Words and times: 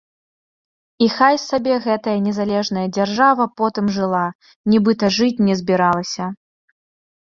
І 1.07 1.09
хай 1.17 1.35
сабе 1.49 1.75
гэтая 1.85 2.15
незалежная 2.29 2.87
дзяржава 2.99 3.49
потым 3.63 3.95
жыла, 4.01 4.27
нібыта 4.77 5.15
жыць 5.21 5.35
не 5.49 5.53
збіралася. 5.65 6.23